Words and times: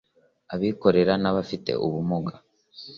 abikorera 0.53 1.13
n’abafite 1.21 1.71
ubumuga 1.85 2.33